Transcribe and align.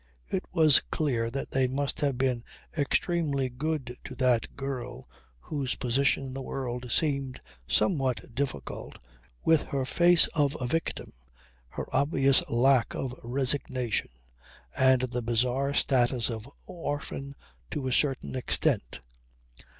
It 0.27 0.43
was 0.51 0.79
clear 0.89 1.29
that 1.29 1.51
they 1.51 1.67
must 1.67 1.99
have 2.01 2.17
been 2.17 2.43
extremely 2.75 3.49
good 3.49 3.97
to 4.05 4.15
that 4.15 4.55
girl 4.55 5.07
whose 5.41 5.75
position 5.75 6.23
in 6.25 6.33
the 6.33 6.41
world 6.41 6.91
seemed 6.91 7.39
somewhat 7.67 8.33
difficult, 8.33 8.97
with 9.45 9.61
her 9.61 9.85
face 9.85 10.25
of 10.29 10.57
a 10.59 10.65
victim, 10.65 11.13
her 11.67 11.85
obvious 11.95 12.41
lack 12.49 12.95
of 12.95 13.13
resignation 13.23 14.09
and 14.75 15.03
the 15.03 15.21
bizarre 15.21 15.71
status 15.71 16.31
of 16.31 16.49
orphan 16.65 17.35
"to 17.69 17.85
a 17.85 17.91
certain 17.91 18.35
extent." 18.35 19.01